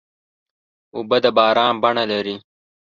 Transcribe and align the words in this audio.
اوبه 0.95 1.17
د 1.23 1.25
باران 1.37 1.73
بڼه 1.83 2.03
لري. 2.11 2.35